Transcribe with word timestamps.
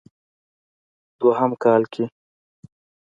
دوهم 1.19 1.51
کال 1.63 1.83
کې 1.93 2.03